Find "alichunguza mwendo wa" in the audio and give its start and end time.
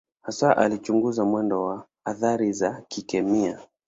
0.57-1.85